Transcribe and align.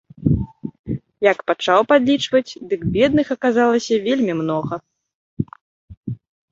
Як 1.31 1.37
пачаў 1.51 1.79
падлічваць, 1.93 2.57
дык 2.73 2.81
бедных 2.99 3.27
аказалася 3.39 4.03
вельмі 4.09 4.33
многа. 4.43 4.85